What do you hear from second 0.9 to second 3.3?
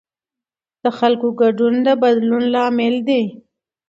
خلکو ګډون د بدلون لامل دی